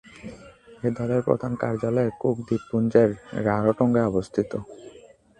এই 0.83 0.91
দলের 0.97 1.21
প্রধান 1.27 1.51
কার্যালয় 1.61 2.09
কুক 2.21 2.37
দ্বীপপুঞ্জের 2.47 3.09
রারোটোঙ্গায় 3.45 4.09
অবস্থিত। 4.11 4.51